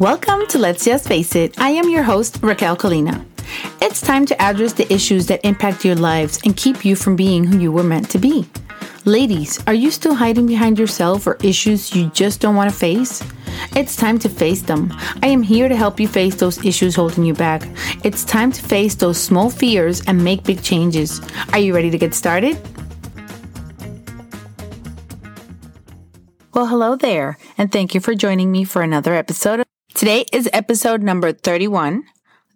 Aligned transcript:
Welcome 0.00 0.46
to 0.46 0.58
Let's 0.58 0.86
Just 0.86 1.06
Face 1.06 1.36
It. 1.36 1.60
I 1.60 1.72
am 1.72 1.90
your 1.90 2.02
host, 2.02 2.38
Raquel 2.40 2.74
Colina. 2.74 3.22
It's 3.82 4.00
time 4.00 4.24
to 4.24 4.40
address 4.40 4.72
the 4.72 4.90
issues 4.90 5.26
that 5.26 5.44
impact 5.44 5.84
your 5.84 5.94
lives 5.94 6.40
and 6.42 6.56
keep 6.56 6.86
you 6.86 6.96
from 6.96 7.16
being 7.16 7.44
who 7.44 7.58
you 7.58 7.70
were 7.70 7.82
meant 7.82 8.08
to 8.12 8.18
be. 8.18 8.48
Ladies, 9.04 9.62
are 9.66 9.74
you 9.74 9.90
still 9.90 10.14
hiding 10.14 10.46
behind 10.46 10.78
yourself 10.78 11.26
or 11.26 11.36
issues 11.42 11.94
you 11.94 12.08
just 12.12 12.40
don't 12.40 12.56
want 12.56 12.70
to 12.70 12.74
face? 12.74 13.22
It's 13.76 13.94
time 13.94 14.18
to 14.20 14.30
face 14.30 14.62
them. 14.62 14.90
I 15.22 15.26
am 15.26 15.42
here 15.42 15.68
to 15.68 15.76
help 15.76 16.00
you 16.00 16.08
face 16.08 16.34
those 16.34 16.64
issues 16.64 16.94
holding 16.94 17.26
you 17.26 17.34
back. 17.34 17.68
It's 18.02 18.24
time 18.24 18.52
to 18.52 18.62
face 18.62 18.94
those 18.94 19.20
small 19.20 19.50
fears 19.50 20.00
and 20.06 20.24
make 20.24 20.44
big 20.44 20.62
changes. 20.62 21.20
Are 21.52 21.58
you 21.58 21.74
ready 21.74 21.90
to 21.90 21.98
get 21.98 22.14
started? 22.14 22.56
Well, 26.54 26.68
hello 26.68 26.96
there, 26.96 27.36
and 27.58 27.70
thank 27.70 27.94
you 27.94 28.00
for 28.00 28.14
joining 28.14 28.50
me 28.50 28.64
for 28.64 28.80
another 28.80 29.14
episode. 29.14 29.62
Today 30.00 30.24
is 30.32 30.48
episode 30.54 31.02
number 31.02 31.30
31 31.30 32.04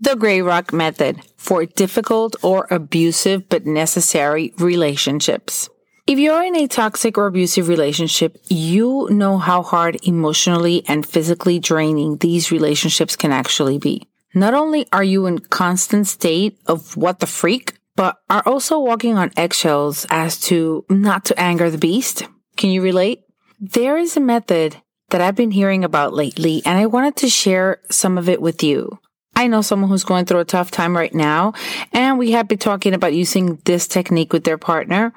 The 0.01 0.17
Gray 0.17 0.41
Rock 0.41 0.73
Method 0.73 1.21
for 1.37 1.67
Difficult 1.67 2.37
or 2.43 2.67
Abusive 2.71 3.51
but 3.51 3.67
Necessary 3.67 4.55
Relationships. 4.57 5.69
If 6.07 6.19
you're 6.19 6.43
in 6.43 6.57
a 6.57 6.67
toxic 6.67 7.19
or 7.19 7.27
abusive 7.27 7.69
relationship, 7.69 8.39
you 8.49 9.09
know 9.11 9.37
how 9.37 9.63
hard 9.63 9.99
emotionally 10.07 10.85
and 10.89 11.05
physically 11.05 11.59
draining 11.59 12.17
these 12.17 12.51
relationships 12.51 13.15
can 13.15 13.31
actually 13.31 13.77
be. 13.77 14.09
Not 14.35 14.55
only 14.55 14.87
are 14.91 15.05
you 15.05 15.27
in 15.27 15.41
constant 15.41 16.07
state 16.07 16.57
of 16.65 16.97
what 16.97 17.19
the 17.19 17.27
freak, 17.27 17.75
but 17.95 18.17
are 18.31 18.43
also 18.47 18.79
walking 18.79 19.19
on 19.19 19.33
eggshells 19.37 20.07
as 20.09 20.41
to 20.49 20.87
not 20.89 21.27
to 21.27 21.39
anger 21.39 21.69
the 21.69 21.77
beast. 21.77 22.27
Can 22.57 22.71
you 22.71 22.81
relate? 22.81 23.21
There 23.61 23.99
is 23.99 24.17
a 24.17 24.21
method 24.21 24.81
that 25.15 25.21
I've 25.21 25.37
been 25.37 25.53
hearing 25.53 25.85
about 25.85 26.13
lately, 26.13 26.61
and 26.67 26.77
I 26.77 26.87
wanted 26.87 27.15
to 27.19 27.29
share 27.29 27.81
some 27.89 28.19
of 28.19 28.29
it 28.29 28.43
with 28.43 28.65
you. 28.65 28.99
I 29.37 29.47
know 29.47 29.63
someone 29.63 29.89
who's 29.89 30.03
going 30.03 30.25
through 30.25 30.41
a 30.41 30.45
tough 30.45 30.73
time 30.73 30.97
right 30.97 31.15
now, 31.15 31.53
and 31.93 32.19
we 32.19 32.33
have 32.33 32.49
been 32.49 32.59
talking 32.59 32.95
about 32.95 33.15
using 33.15 33.61
this 33.65 33.87
technique 33.87 34.33
with 34.33 34.43
their 34.43 34.59
partner. 34.59 35.13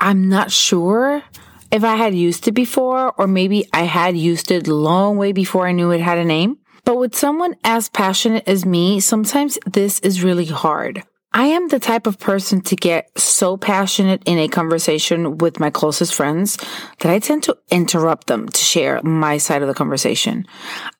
I'm 0.00 0.28
not 0.28 0.50
sure 0.50 1.22
if 1.70 1.84
I 1.84 1.94
had 1.94 2.16
used 2.16 2.48
it 2.48 2.52
before, 2.52 3.14
or 3.16 3.28
maybe 3.28 3.68
I 3.72 3.82
had 3.82 4.16
used 4.16 4.50
it 4.50 4.66
a 4.66 4.74
long 4.74 5.18
way 5.18 5.30
before 5.30 5.68
I 5.68 5.72
knew 5.72 5.92
it 5.92 6.00
had 6.00 6.18
a 6.18 6.24
name. 6.24 6.58
But 6.84 6.98
with 6.98 7.14
someone 7.14 7.54
as 7.62 7.88
passionate 7.88 8.48
as 8.48 8.66
me, 8.66 8.98
sometimes 8.98 9.56
this 9.64 10.00
is 10.00 10.24
really 10.24 10.46
hard. 10.46 11.04
I 11.34 11.46
am 11.46 11.68
the 11.68 11.78
type 11.78 12.06
of 12.06 12.18
person 12.18 12.60
to 12.62 12.76
get 12.76 13.18
so 13.18 13.56
passionate 13.56 14.22
in 14.26 14.38
a 14.38 14.48
conversation 14.48 15.38
with 15.38 15.58
my 15.58 15.70
closest 15.70 16.14
friends 16.14 16.58
that 17.00 17.10
I 17.10 17.18
tend 17.20 17.44
to 17.44 17.56
interrupt 17.70 18.26
them 18.26 18.48
to 18.48 18.60
share 18.60 19.02
my 19.02 19.38
side 19.38 19.62
of 19.62 19.68
the 19.68 19.74
conversation. 19.74 20.46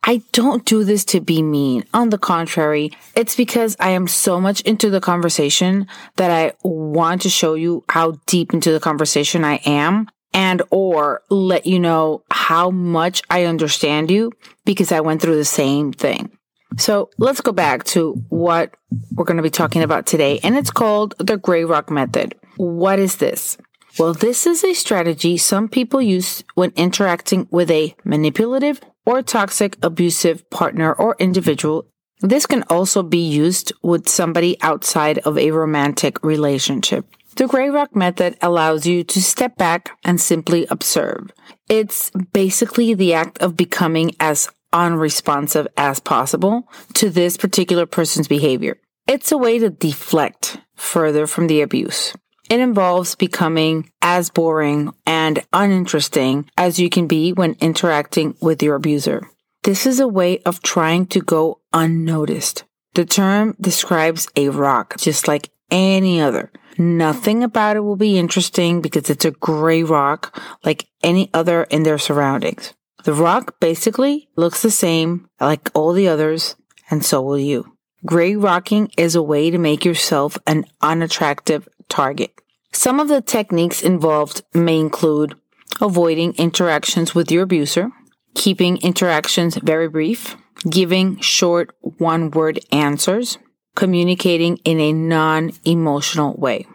I 0.03 0.23
don't 0.33 0.65
do 0.65 0.85
this 0.85 1.05
to 1.07 1.21
be 1.21 1.43
mean. 1.43 1.85
On 1.93 2.09
the 2.09 2.19
contrary, 2.19 2.93
it's 3.15 3.37
because 3.37 3.77
I 3.79 3.91
am 3.91 4.09
so 4.09 4.41
much 4.41 4.63
into 4.63 4.89
the 4.89 5.01
conversation 5.03 5.87
that 6.17 6.31
I 6.31 6.55
want 6.63 7.23
to 7.23 7.29
show 7.29 7.53
you 7.53 7.85
how 7.91 8.19
deep 8.27 8.55
into 8.55 8.73
the 8.73 8.81
conversation 8.81 9.45
I 9.45 9.57
am 9.67 10.09
and 10.33 10.63
or 10.71 11.23
let 11.29 11.67
you 11.67 11.79
know 11.79 12.23
how 12.31 12.71
much 12.71 13.23
I 13.29 13.45
understand 13.45 14.11
you 14.11 14.33
because 14.65 14.93
I 14.93 15.01
went 15.01 15.21
through 15.21 15.37
the 15.37 15.45
same 15.45 15.93
thing. 15.93 16.31
So 16.79 17.11
let's 17.19 17.41
go 17.41 17.53
back 17.53 17.85
to 17.85 18.13
what 18.29 18.75
we're 19.15 19.25
going 19.25 19.37
to 19.37 19.43
be 19.43 19.51
talking 19.51 19.83
about 19.83 20.07
today, 20.07 20.41
and 20.43 20.57
it's 20.57 20.71
called 20.71 21.15
the 21.19 21.37
Gray 21.37 21.65
Rock 21.65 21.91
Method. 21.91 22.35
What 22.57 22.99
is 22.99 23.17
this? 23.17 23.59
Well, 23.99 24.15
this 24.15 24.47
is 24.47 24.65
a 24.65 24.73
strategy 24.73 25.37
some 25.37 25.69
people 25.69 26.01
use 26.01 26.43
when 26.55 26.73
interacting 26.77 27.47
with 27.51 27.71
a 27.71 27.95
manipulative 28.05 28.81
or 29.05 29.21
toxic 29.23 29.77
abusive 29.83 30.49
partner 30.51 30.93
or 30.93 31.17
individual. 31.19 31.87
This 32.21 32.47
can 32.47 32.63
also 32.71 33.03
be 33.03 33.19
used 33.19 33.73
with 33.83 34.09
somebody 34.09 34.57
outside 34.63 35.19
of 35.19 35.37
a 35.37 35.51
romantic 35.51 36.23
relationship. 36.23 37.05
The 37.37 37.47
Gray 37.47 37.69
Rock 37.69 37.97
method 37.97 38.37
allows 38.41 38.87
you 38.87 39.05
to 39.05 39.23
step 39.23 39.57
back 39.57 39.91
and 40.05 40.21
simply 40.21 40.67
observe. 40.71 41.31
It's 41.69 42.11
basically 42.33 42.95
the 42.95 43.15
act 43.15 43.39
of 43.43 43.57
becoming 43.57 44.15
as 44.21 44.49
unresponsive 44.73 45.69
as 45.77 46.01
possible 46.01 46.69
to 46.95 47.11
this 47.11 47.37
particular 47.37 47.87
person's 47.87 48.29
behavior. 48.29 48.79
It's 49.07 49.33
a 49.33 49.39
way 49.39 49.59
to 49.59 49.71
deflect 49.71 50.59
further 50.77 51.27
from 51.27 51.47
the 51.47 51.61
abuse. 51.61 52.15
It 52.51 52.61
involves 52.61 53.15
becoming 53.15 53.91
as 54.03 54.31
boring 54.31 54.93
and 55.07 55.45
uninteresting 55.53 56.51
as 56.57 56.79
you 56.79 56.91
can 56.91 57.07
be 57.07 57.33
when 57.33 57.57
interacting 57.61 58.37
with 58.41 58.63
your 58.63 58.75
abuser. 58.75 59.23
This 59.63 59.87
is 59.87 60.01
a 60.01 60.09
way 60.09 60.41
of 60.41 60.63
trying 60.63 61.07
to 61.07 61.21
go 61.21 61.61
unnoticed. 61.73 62.65
The 62.95 63.05
term 63.05 63.57
describes 63.61 64.29
a 64.37 64.49
rock 64.51 64.97
just 64.99 65.29
like 65.29 65.51
any 65.71 66.21
other. 66.21 66.51
Nothing 66.77 67.43
about 67.43 67.77
it 67.77 67.81
will 67.81 67.97
be 67.97 68.19
interesting 68.19 68.81
because 68.81 69.09
it's 69.09 69.25
a 69.25 69.31
gray 69.31 69.83
rock 69.83 70.39
like 70.65 70.89
any 71.03 71.31
other 71.33 71.65
in 71.65 71.85
their 71.85 71.99
surroundings. 71.99 72.75
The 73.05 73.15
rock 73.15 73.59
basically 73.59 74.29
looks 74.37 74.63
the 74.63 74.71
same 74.71 75.29
like 75.41 75.71
all 75.75 75.93
the 75.93 76.09
others, 76.09 76.57
and 76.91 77.05
so 77.05 77.21
will 77.21 77.39
you. 77.39 77.77
Gray 78.05 78.37
rocking 78.37 78.91
is 78.97 79.15
a 79.15 79.23
way 79.23 79.51
to 79.51 79.59
make 79.59 79.85
yourself 79.85 80.39
an 80.47 80.65
unattractive 80.81 81.69
target. 81.89 82.33
Some 82.73 83.01
of 83.01 83.09
the 83.09 83.21
techniques 83.21 83.83
involved 83.83 84.43
may 84.55 84.79
include 84.79 85.35
avoiding 85.81 86.35
interactions 86.35 87.15
with 87.15 87.31
your 87.31 87.43
abuser, 87.43 87.91
keeping 88.35 88.79
interactions 88.79 89.57
very 89.57 89.89
brief, 89.89 90.37
giving 90.69 91.19
short 91.21 91.75
one 91.81 92.31
word 92.31 92.61
answers, 92.71 93.39
communicating 93.75 94.59
in 94.65 94.81
a 94.81 94.93
non 94.93 95.53
emotional 95.65 96.35
way. 96.35 96.67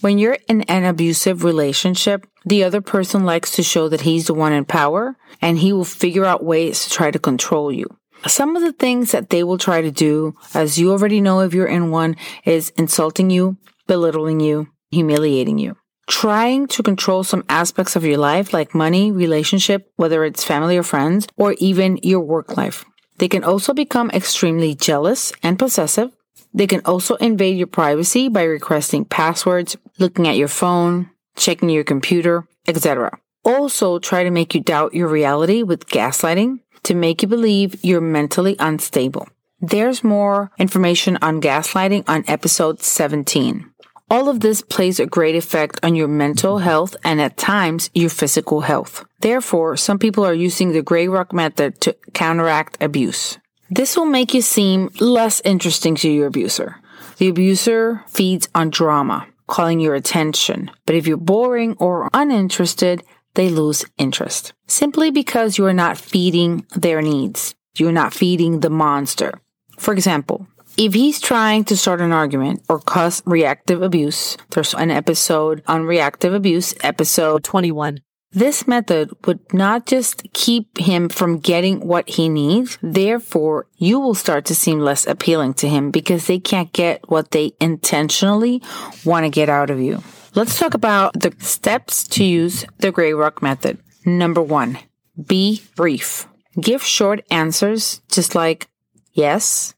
When 0.00 0.18
you're 0.18 0.38
in 0.48 0.62
an 0.62 0.84
abusive 0.84 1.42
relationship, 1.42 2.24
the 2.44 2.62
other 2.62 2.80
person 2.80 3.24
likes 3.24 3.50
to 3.56 3.64
show 3.64 3.88
that 3.88 4.02
he's 4.02 4.28
the 4.28 4.34
one 4.34 4.52
in 4.52 4.64
power 4.64 5.16
and 5.42 5.58
he 5.58 5.72
will 5.72 5.84
figure 5.84 6.24
out 6.24 6.44
ways 6.44 6.84
to 6.84 6.90
try 6.90 7.10
to 7.10 7.18
control 7.18 7.72
you. 7.72 7.86
Some 8.26 8.54
of 8.54 8.62
the 8.62 8.72
things 8.72 9.10
that 9.10 9.30
they 9.30 9.42
will 9.42 9.58
try 9.58 9.82
to 9.82 9.90
do, 9.90 10.34
as 10.54 10.78
you 10.78 10.92
already 10.92 11.20
know 11.20 11.40
if 11.40 11.52
you're 11.52 11.66
in 11.66 11.90
one, 11.90 12.16
is 12.44 12.70
insulting 12.76 13.30
you, 13.30 13.56
belittling 13.88 14.38
you, 14.38 14.68
humiliating 14.90 15.58
you. 15.58 15.76
Trying 16.06 16.68
to 16.68 16.82
control 16.82 17.24
some 17.24 17.44
aspects 17.48 17.96
of 17.96 18.04
your 18.04 18.18
life 18.18 18.52
like 18.52 18.74
money, 18.74 19.10
relationship, 19.10 19.90
whether 19.96 20.24
it's 20.24 20.44
family 20.44 20.78
or 20.78 20.84
friends, 20.84 21.26
or 21.36 21.54
even 21.58 21.98
your 22.04 22.20
work 22.20 22.56
life. 22.56 22.84
They 23.18 23.28
can 23.28 23.42
also 23.42 23.74
become 23.74 24.10
extremely 24.10 24.76
jealous 24.76 25.32
and 25.42 25.58
possessive 25.58 26.12
they 26.52 26.66
can 26.66 26.80
also 26.84 27.14
invade 27.16 27.58
your 27.58 27.66
privacy 27.66 28.28
by 28.28 28.42
requesting 28.42 29.04
passwords, 29.04 29.76
looking 29.98 30.26
at 30.26 30.36
your 30.36 30.48
phone, 30.48 31.10
checking 31.36 31.70
your 31.70 31.84
computer, 31.84 32.46
etc. 32.66 33.18
Also, 33.44 33.98
try 33.98 34.24
to 34.24 34.30
make 34.30 34.54
you 34.54 34.60
doubt 34.60 34.94
your 34.94 35.08
reality 35.08 35.62
with 35.62 35.86
gaslighting 35.86 36.60
to 36.82 36.94
make 36.94 37.22
you 37.22 37.28
believe 37.28 37.82
you're 37.84 38.00
mentally 38.00 38.56
unstable. 38.58 39.28
There's 39.60 40.04
more 40.04 40.50
information 40.58 41.18
on 41.20 41.40
gaslighting 41.40 42.04
on 42.08 42.24
episode 42.28 42.80
17. 42.80 43.68
All 44.10 44.28
of 44.28 44.40
this 44.40 44.62
plays 44.62 44.98
a 44.98 45.06
great 45.06 45.34
effect 45.34 45.80
on 45.82 45.94
your 45.94 46.08
mental 46.08 46.58
health 46.58 46.96
and 47.04 47.20
at 47.20 47.36
times 47.36 47.90
your 47.92 48.08
physical 48.08 48.62
health. 48.62 49.04
Therefore, 49.20 49.76
some 49.76 49.98
people 49.98 50.24
are 50.24 50.34
using 50.34 50.72
the 50.72 50.82
gray 50.82 51.08
rock 51.08 51.32
method 51.32 51.80
to 51.82 51.96
counteract 52.14 52.78
abuse. 52.80 53.38
This 53.70 53.96
will 53.96 54.06
make 54.06 54.32
you 54.32 54.40
seem 54.40 54.90
less 54.98 55.42
interesting 55.44 55.94
to 55.96 56.10
your 56.10 56.26
abuser. 56.26 56.76
The 57.18 57.28
abuser 57.28 58.02
feeds 58.08 58.48
on 58.54 58.70
drama, 58.70 59.26
calling 59.46 59.78
your 59.78 59.94
attention. 59.94 60.70
But 60.86 60.94
if 60.94 61.06
you're 61.06 61.18
boring 61.18 61.76
or 61.78 62.08
uninterested, 62.14 63.02
they 63.34 63.50
lose 63.50 63.84
interest. 63.98 64.54
Simply 64.66 65.10
because 65.10 65.58
you 65.58 65.66
are 65.66 65.74
not 65.74 65.98
feeding 65.98 66.66
their 66.74 67.02
needs. 67.02 67.54
You're 67.76 67.92
not 67.92 68.14
feeding 68.14 68.60
the 68.60 68.70
monster. 68.70 69.38
For 69.78 69.92
example, 69.92 70.46
if 70.78 70.94
he's 70.94 71.20
trying 71.20 71.64
to 71.64 71.76
start 71.76 72.00
an 72.00 72.12
argument 72.12 72.62
or 72.68 72.78
cause 72.78 73.22
reactive 73.26 73.82
abuse, 73.82 74.36
there's 74.50 74.74
an 74.74 74.90
episode 74.90 75.62
on 75.66 75.84
reactive 75.84 76.32
abuse, 76.32 76.74
episode 76.82 77.44
21. 77.44 78.00
This 78.32 78.68
method 78.68 79.10
would 79.26 79.54
not 79.54 79.86
just 79.86 80.30
keep 80.34 80.76
him 80.76 81.08
from 81.08 81.38
getting 81.38 81.80
what 81.80 82.10
he 82.10 82.28
needs, 82.28 82.78
therefore, 82.82 83.66
you 83.76 83.98
will 83.98 84.14
start 84.14 84.44
to 84.46 84.54
seem 84.54 84.80
less 84.80 85.06
appealing 85.06 85.54
to 85.54 85.68
him 85.68 85.90
because 85.90 86.26
they 86.26 86.38
can't 86.38 86.70
get 86.74 87.08
what 87.08 87.30
they 87.30 87.52
intentionally 87.58 88.62
want 89.02 89.24
to 89.24 89.30
get 89.30 89.48
out 89.48 89.70
of 89.70 89.80
you. 89.80 90.02
Let's 90.34 90.58
talk 90.58 90.74
about 90.74 91.14
the 91.14 91.34
steps 91.38 92.06
to 92.08 92.24
use 92.24 92.66
the 92.78 92.92
Gray 92.92 93.14
Rock 93.14 93.40
method. 93.40 93.78
Number 94.04 94.42
one, 94.42 94.78
be 95.26 95.62
brief. 95.74 96.28
Give 96.60 96.82
short 96.82 97.24
answers, 97.30 98.02
just 98.10 98.34
like 98.34 98.68
yes, 99.14 99.74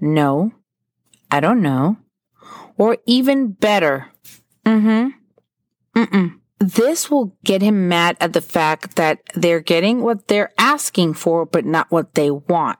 no, 0.00 0.52
I 1.32 1.40
don't 1.40 1.62
know, 1.62 1.96
or 2.78 2.98
even 3.06 3.52
better, 3.52 4.12
mm 4.64 4.80
hmm, 4.80 6.00
mm 6.00 6.06
mm 6.06 6.40
This 6.58 7.10
will 7.10 7.36
get 7.44 7.62
him 7.62 7.88
mad 7.88 8.16
at 8.20 8.32
the 8.32 8.40
fact 8.40 8.96
that 8.96 9.20
they're 9.34 9.60
getting 9.60 10.02
what 10.02 10.28
they're 10.28 10.52
asking 10.56 11.14
for, 11.14 11.44
but 11.44 11.66
not 11.66 11.90
what 11.90 12.14
they 12.14 12.30
want. 12.30 12.78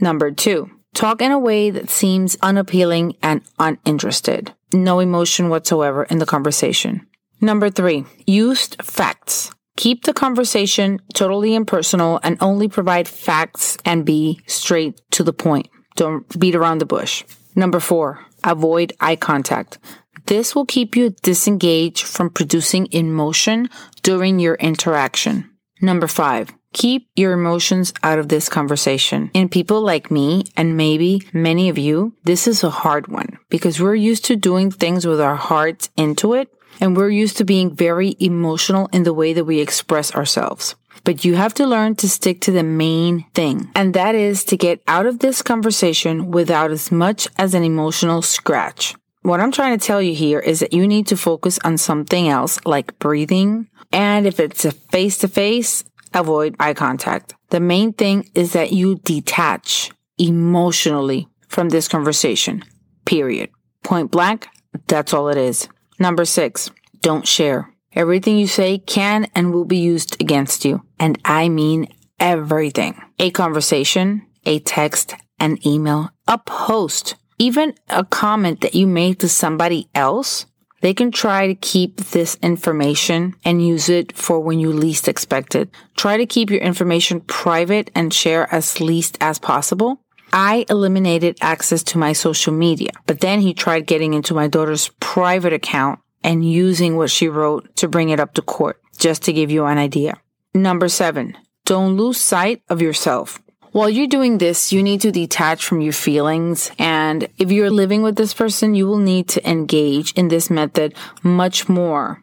Number 0.00 0.30
two, 0.30 0.70
talk 0.94 1.20
in 1.20 1.32
a 1.32 1.38
way 1.38 1.70
that 1.70 1.90
seems 1.90 2.36
unappealing 2.40 3.16
and 3.22 3.42
uninterested. 3.58 4.54
No 4.72 5.00
emotion 5.00 5.48
whatsoever 5.48 6.04
in 6.04 6.18
the 6.18 6.26
conversation. 6.26 7.06
Number 7.40 7.68
three, 7.68 8.04
used 8.26 8.82
facts. 8.82 9.50
Keep 9.76 10.04
the 10.04 10.14
conversation 10.14 11.00
totally 11.12 11.54
impersonal 11.54 12.18
and 12.22 12.38
only 12.40 12.68
provide 12.68 13.08
facts 13.08 13.76
and 13.84 14.06
be 14.06 14.40
straight 14.46 15.00
to 15.10 15.22
the 15.22 15.34
point. 15.34 15.68
Don't 15.96 16.26
beat 16.38 16.54
around 16.54 16.78
the 16.78 16.86
bush. 16.86 17.24
Number 17.54 17.80
four, 17.80 18.24
avoid 18.44 18.92
eye 19.00 19.16
contact. 19.16 19.78
This 20.26 20.56
will 20.56 20.66
keep 20.66 20.96
you 20.96 21.10
disengaged 21.22 22.04
from 22.04 22.30
producing 22.30 22.88
emotion 22.90 23.70
during 24.02 24.40
your 24.40 24.56
interaction. 24.56 25.48
Number 25.80 26.08
five, 26.08 26.52
keep 26.72 27.08
your 27.14 27.32
emotions 27.32 27.94
out 28.02 28.18
of 28.18 28.28
this 28.28 28.48
conversation. 28.48 29.30
In 29.34 29.48
people 29.48 29.80
like 29.82 30.10
me 30.10 30.44
and 30.56 30.76
maybe 30.76 31.22
many 31.32 31.68
of 31.68 31.78
you, 31.78 32.14
this 32.24 32.48
is 32.48 32.64
a 32.64 32.70
hard 32.70 33.06
one 33.06 33.38
because 33.50 33.80
we're 33.80 33.94
used 33.94 34.24
to 34.24 34.34
doing 34.34 34.72
things 34.72 35.06
with 35.06 35.20
our 35.20 35.36
hearts 35.36 35.90
into 35.96 36.34
it 36.34 36.48
and 36.80 36.96
we're 36.96 37.10
used 37.10 37.36
to 37.36 37.44
being 37.44 37.74
very 37.74 38.16
emotional 38.18 38.88
in 38.92 39.04
the 39.04 39.14
way 39.14 39.32
that 39.32 39.44
we 39.44 39.60
express 39.60 40.12
ourselves. 40.12 40.74
But 41.04 41.24
you 41.24 41.36
have 41.36 41.54
to 41.54 41.66
learn 41.66 41.94
to 41.96 42.08
stick 42.08 42.40
to 42.42 42.50
the 42.50 42.64
main 42.64 43.26
thing, 43.32 43.70
and 43.76 43.94
that 43.94 44.16
is 44.16 44.42
to 44.44 44.56
get 44.56 44.82
out 44.88 45.06
of 45.06 45.20
this 45.20 45.40
conversation 45.40 46.32
without 46.32 46.72
as 46.72 46.90
much 46.90 47.28
as 47.38 47.54
an 47.54 47.62
emotional 47.62 48.22
scratch. 48.22 48.94
What 49.26 49.40
I'm 49.40 49.50
trying 49.50 49.76
to 49.76 49.84
tell 49.84 50.00
you 50.00 50.14
here 50.14 50.38
is 50.38 50.60
that 50.60 50.72
you 50.72 50.86
need 50.86 51.08
to 51.08 51.16
focus 51.16 51.58
on 51.64 51.78
something 51.78 52.28
else 52.28 52.60
like 52.64 52.96
breathing. 53.00 53.68
And 53.90 54.24
if 54.24 54.38
it's 54.38 54.64
a 54.64 54.70
face 54.70 55.18
to 55.18 55.26
face, 55.26 55.82
avoid 56.14 56.54
eye 56.60 56.74
contact. 56.74 57.34
The 57.50 57.58
main 57.58 57.92
thing 57.92 58.30
is 58.36 58.52
that 58.52 58.72
you 58.72 59.00
detach 59.02 59.90
emotionally 60.16 61.26
from 61.48 61.70
this 61.70 61.88
conversation. 61.88 62.62
Period. 63.04 63.50
Point 63.82 64.12
blank. 64.12 64.46
That's 64.86 65.12
all 65.12 65.28
it 65.28 65.38
is. 65.38 65.68
Number 65.98 66.24
six, 66.24 66.70
don't 67.00 67.26
share. 67.26 67.74
Everything 67.94 68.38
you 68.38 68.46
say 68.46 68.78
can 68.78 69.26
and 69.34 69.52
will 69.52 69.64
be 69.64 69.78
used 69.78 70.20
against 70.20 70.64
you. 70.64 70.82
And 71.00 71.18
I 71.24 71.48
mean 71.48 71.88
everything. 72.20 73.02
A 73.18 73.32
conversation, 73.32 74.24
a 74.44 74.60
text, 74.60 75.16
an 75.40 75.58
email, 75.66 76.10
a 76.28 76.38
post, 76.38 77.16
even 77.38 77.74
a 77.88 78.04
comment 78.04 78.60
that 78.60 78.74
you 78.74 78.86
made 78.86 79.20
to 79.20 79.28
somebody 79.28 79.88
else. 79.94 80.46
They 80.82 80.94
can 80.94 81.10
try 81.10 81.46
to 81.46 81.54
keep 81.54 81.96
this 81.96 82.36
information 82.42 83.34
and 83.44 83.66
use 83.66 83.88
it 83.88 84.16
for 84.16 84.40
when 84.40 84.60
you 84.60 84.72
least 84.72 85.08
expect 85.08 85.54
it. 85.54 85.70
Try 85.96 86.16
to 86.16 86.26
keep 86.26 86.50
your 86.50 86.60
information 86.60 87.20
private 87.22 87.90
and 87.94 88.12
share 88.12 88.52
as 88.54 88.80
least 88.80 89.16
as 89.20 89.38
possible. 89.38 90.00
I 90.32 90.66
eliminated 90.68 91.38
access 91.40 91.82
to 91.84 91.98
my 91.98 92.12
social 92.12 92.52
media, 92.52 92.90
but 93.06 93.20
then 93.20 93.40
he 93.40 93.54
tried 93.54 93.86
getting 93.86 94.12
into 94.12 94.34
my 94.34 94.48
daughter's 94.48 94.90
private 95.00 95.52
account 95.52 96.00
and 96.22 96.48
using 96.48 96.96
what 96.96 97.10
she 97.10 97.28
wrote 97.28 97.74
to 97.76 97.88
bring 97.88 98.10
it 98.10 98.20
up 98.20 98.34
to 98.34 98.42
court, 98.42 98.80
just 98.98 99.22
to 99.22 99.32
give 99.32 99.50
you 99.50 99.64
an 99.64 99.78
idea. 99.78 100.20
Number 100.54 100.88
seven, 100.88 101.36
don't 101.64 101.96
lose 101.96 102.18
sight 102.18 102.62
of 102.68 102.82
yourself. 102.82 103.40
While 103.72 103.90
you're 103.90 104.06
doing 104.06 104.38
this, 104.38 104.72
you 104.72 104.82
need 104.82 105.00
to 105.02 105.12
detach 105.12 105.64
from 105.64 105.80
your 105.80 105.92
feelings. 105.92 106.70
And 106.78 107.28
if 107.38 107.50
you're 107.50 107.70
living 107.70 108.02
with 108.02 108.16
this 108.16 108.32
person, 108.32 108.74
you 108.74 108.86
will 108.86 108.98
need 108.98 109.28
to 109.28 109.48
engage 109.48 110.12
in 110.12 110.28
this 110.28 110.48
method 110.50 110.94
much 111.22 111.68
more 111.68 112.22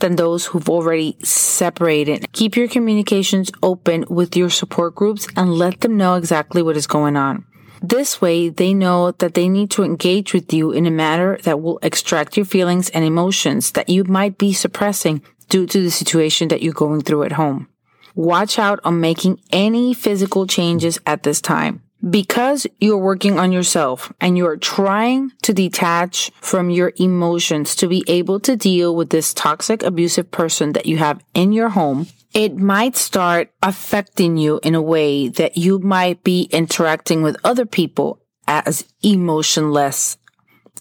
than 0.00 0.16
those 0.16 0.46
who've 0.46 0.68
already 0.68 1.16
separated. 1.22 2.30
Keep 2.32 2.56
your 2.56 2.68
communications 2.68 3.50
open 3.62 4.04
with 4.08 4.36
your 4.36 4.50
support 4.50 4.94
groups 4.94 5.26
and 5.36 5.54
let 5.54 5.80
them 5.80 5.96
know 5.96 6.14
exactly 6.14 6.62
what 6.62 6.76
is 6.76 6.86
going 6.86 7.16
on. 7.16 7.44
This 7.80 8.20
way, 8.20 8.48
they 8.48 8.74
know 8.74 9.12
that 9.12 9.34
they 9.34 9.48
need 9.48 9.70
to 9.72 9.84
engage 9.84 10.34
with 10.34 10.52
you 10.52 10.72
in 10.72 10.84
a 10.84 10.90
manner 10.90 11.38
that 11.44 11.62
will 11.62 11.78
extract 11.82 12.36
your 12.36 12.46
feelings 12.46 12.90
and 12.90 13.04
emotions 13.04 13.72
that 13.72 13.88
you 13.88 14.04
might 14.04 14.36
be 14.36 14.52
suppressing 14.52 15.22
due 15.48 15.66
to 15.66 15.80
the 15.80 15.90
situation 15.90 16.48
that 16.48 16.60
you're 16.60 16.74
going 16.74 17.02
through 17.02 17.22
at 17.22 17.32
home. 17.32 17.68
Watch 18.18 18.58
out 18.58 18.80
on 18.82 19.00
making 19.00 19.38
any 19.52 19.94
physical 19.94 20.44
changes 20.44 20.98
at 21.06 21.22
this 21.22 21.40
time. 21.40 21.84
Because 22.10 22.66
you're 22.80 22.98
working 22.98 23.38
on 23.38 23.52
yourself 23.52 24.12
and 24.20 24.36
you're 24.36 24.56
trying 24.56 25.30
to 25.42 25.54
detach 25.54 26.32
from 26.40 26.68
your 26.68 26.92
emotions 26.96 27.76
to 27.76 27.86
be 27.86 28.02
able 28.08 28.40
to 28.40 28.56
deal 28.56 28.96
with 28.96 29.10
this 29.10 29.32
toxic, 29.32 29.84
abusive 29.84 30.32
person 30.32 30.72
that 30.72 30.86
you 30.86 30.96
have 30.96 31.22
in 31.32 31.52
your 31.52 31.68
home, 31.68 32.08
it 32.34 32.56
might 32.56 32.96
start 32.96 33.52
affecting 33.62 34.36
you 34.36 34.58
in 34.64 34.74
a 34.74 34.82
way 34.82 35.28
that 35.28 35.56
you 35.56 35.78
might 35.78 36.24
be 36.24 36.48
interacting 36.50 37.22
with 37.22 37.36
other 37.44 37.66
people 37.66 38.20
as 38.48 38.84
emotionless 39.00 40.16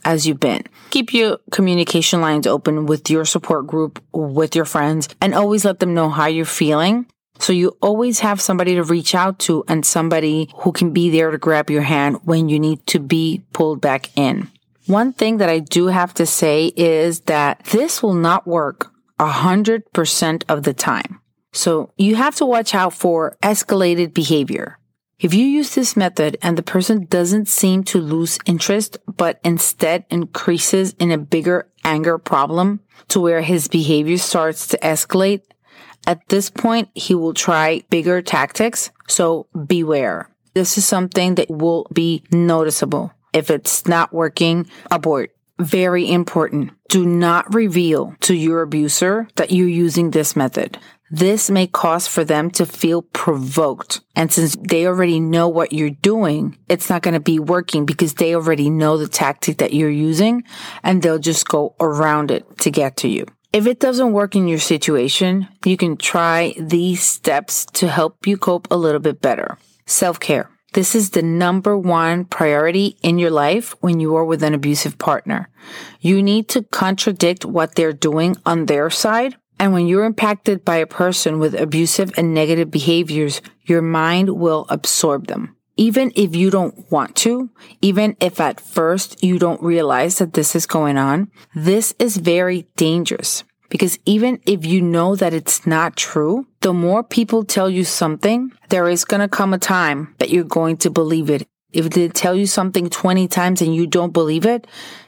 as 0.03 0.25
you've 0.25 0.39
been. 0.39 0.63
Keep 0.89 1.13
your 1.13 1.37
communication 1.51 2.19
lines 2.19 2.47
open 2.47 2.87
with 2.87 3.11
your 3.11 3.25
support 3.25 3.67
group, 3.67 4.03
with 4.11 4.55
your 4.55 4.65
friends, 4.65 5.07
and 5.21 5.35
always 5.35 5.65
let 5.65 5.77
them 5.77 5.93
know 5.93 6.09
how 6.09 6.25
you're 6.25 6.43
feeling 6.43 7.05
so 7.39 7.53
you 7.53 7.77
always 7.81 8.19
have 8.19 8.41
somebody 8.41 8.75
to 8.75 8.83
reach 8.83 9.15
out 9.15 9.39
to 9.39 9.63
and 9.67 9.85
somebody 9.85 10.49
who 10.57 10.71
can 10.71 10.91
be 10.91 11.09
there 11.09 11.31
to 11.31 11.37
grab 11.37 11.69
your 11.69 11.81
hand 11.81 12.17
when 12.23 12.49
you 12.49 12.59
need 12.59 12.85
to 12.87 12.99
be 12.99 13.43
pulled 13.53 13.81
back 13.81 14.09
in. 14.17 14.49
One 14.85 15.11
thing 15.13 15.37
that 15.37 15.49
I 15.49 15.59
do 15.59 15.87
have 15.87 16.13
to 16.15 16.25
say 16.25 16.71
is 16.75 17.21
that 17.21 17.63
this 17.65 18.01
will 18.01 18.13
not 18.13 18.47
work 18.47 18.91
a 19.19 19.27
hundred 19.27 19.91
percent 19.93 20.45
of 20.47 20.63
the 20.63 20.73
time. 20.73 21.19
So 21.51 21.91
you 21.97 22.15
have 22.15 22.35
to 22.35 22.45
watch 22.45 22.75
out 22.75 22.93
for 22.93 23.37
escalated 23.41 24.13
behavior. 24.13 24.79
If 25.19 25.33
you 25.33 25.45
use 25.45 25.73
this 25.73 25.97
method 25.97 26.37
and 26.43 26.57
the 26.57 26.63
person 26.63 27.05
doesn't 27.05 27.47
seem 27.47 27.83
to 27.85 27.99
lose 27.99 28.37
interest, 28.45 28.97
but 29.07 29.39
instead 29.43 30.05
increases 30.11 30.93
in 30.99 31.11
a 31.11 31.17
bigger 31.17 31.67
anger 31.83 32.19
problem 32.19 32.81
to 33.07 33.19
where 33.19 33.41
his 33.41 33.67
behavior 33.67 34.19
starts 34.19 34.67
to 34.67 34.77
escalate, 34.77 35.41
at 36.07 36.27
this 36.29 36.49
point, 36.49 36.89
he 36.95 37.13
will 37.13 37.33
try 37.33 37.83
bigger 37.89 38.21
tactics, 38.21 38.91
so 39.09 39.47
beware. 39.67 40.29
This 40.53 40.77
is 40.77 40.85
something 40.85 41.35
that 41.35 41.51
will 41.51 41.85
be 41.93 42.23
noticeable. 42.31 43.11
If 43.33 43.51
it's 43.51 43.85
not 43.85 44.13
working, 44.13 44.67
abort. 44.89 45.31
Very 45.59 46.09
important. 46.09 46.71
Do 46.87 47.05
not 47.05 47.53
reveal 47.53 48.15
to 48.21 48.33
your 48.33 48.61
abuser 48.61 49.27
that 49.35 49.51
you're 49.51 49.67
using 49.67 50.11
this 50.11 50.35
method. 50.35 50.79
This 51.09 51.49
may 51.49 51.67
cause 51.67 52.07
for 52.07 52.23
them 52.23 52.51
to 52.51 52.65
feel 52.65 53.01
provoked. 53.01 54.01
And 54.15 54.31
since 54.31 54.55
they 54.55 54.87
already 54.87 55.19
know 55.19 55.47
what 55.47 55.73
you're 55.73 55.89
doing, 55.89 56.57
it's 56.69 56.89
not 56.89 57.01
going 57.01 57.13
to 57.13 57.19
be 57.19 57.39
working 57.39 57.85
because 57.85 58.13
they 58.13 58.35
already 58.35 58.69
know 58.69 58.97
the 58.97 59.07
tactic 59.07 59.57
that 59.57 59.73
you're 59.73 59.89
using 59.89 60.43
and 60.83 61.01
they'll 61.01 61.19
just 61.19 61.47
go 61.47 61.75
around 61.79 62.31
it 62.31 62.57
to 62.59 62.71
get 62.71 62.97
to 62.97 63.07
you. 63.07 63.25
If 63.53 63.65
it 63.65 63.79
doesn't 63.79 64.13
work 64.13 64.35
in 64.35 64.47
your 64.47 64.59
situation, 64.59 65.47
you 65.65 65.77
can 65.77 65.97
try 65.97 66.53
these 66.59 67.01
steps 67.01 67.65
to 67.73 67.87
help 67.87 68.27
you 68.27 68.37
cope 68.37 68.67
a 68.69 68.77
little 68.77 68.99
bit 68.99 69.21
better. 69.21 69.57
Self 69.85 70.19
care. 70.19 70.49
This 70.73 70.93
is 70.93 71.11
the 71.11 71.23
number 71.23 71.77
one 71.77 72.25
priority 72.25 72.97
in 73.01 73.17
your 73.17 73.31
life 73.31 73.73
when 73.79 73.99
you 73.99 74.15
are 74.15 74.25
with 74.25 74.43
an 74.43 74.53
abusive 74.53 74.97
partner. 74.97 75.49
You 76.01 76.21
need 76.21 76.49
to 76.49 76.63
contradict 76.63 77.45
what 77.45 77.75
they're 77.75 77.93
doing 77.93 78.35
on 78.45 78.65
their 78.65 78.89
side. 78.89 79.37
And 79.59 79.73
when 79.73 79.87
you're 79.87 80.05
impacted 80.05 80.63
by 80.63 80.77
a 80.77 80.85
person 80.85 81.39
with 81.39 81.55
abusive 81.55 82.11
and 82.15 82.33
negative 82.33 82.69
behaviors, 82.69 83.41
your 83.63 83.81
mind 83.81 84.37
will 84.37 84.67
absorb 84.69 85.27
them 85.27 85.56
even 85.77 86.11
if 86.15 86.35
you 86.35 86.49
don't 86.49 86.91
want 86.91 87.15
to, 87.17 87.49
even 87.81 88.17
if 88.19 88.39
at 88.39 88.59
first 88.59 89.23
you 89.23 89.39
don't 89.39 89.61
realize 89.61 90.17
that 90.17 90.33
this 90.33 90.55
is 90.55 90.65
going 90.65 90.97
on, 90.97 91.31
this 91.55 91.93
is 91.99 92.17
very 92.17 92.67
dangerous. 92.75 93.43
Because 93.69 93.99
even 94.05 94.39
if 94.45 94.65
you 94.65 94.81
know 94.81 95.15
that 95.15 95.33
it's 95.33 95.67
not 95.67 95.95
true, 95.95 96.47
the 96.61 96.73
more 96.73 97.03
people 97.03 97.43
tell 97.43 97.69
you 97.69 97.83
something, 97.83 98.51
there 98.69 98.87
is 98.87 99.05
going 99.05 99.21
to 99.21 99.27
come 99.27 99.53
a 99.53 99.57
time 99.57 100.15
that 100.19 100.29
you're 100.29 100.43
going 100.43 100.77
to 100.77 100.89
believe 100.89 101.29
it. 101.29 101.47
If 101.73 101.89
they 101.89 102.07
tell 102.07 102.33
you 102.33 102.47
something 102.47 102.89
20 102.89 103.27
times 103.27 103.61
and 103.61 103.75
you 103.75 103.85
don't 103.85 104.13
believe 104.13 104.45
it, 104.45 104.67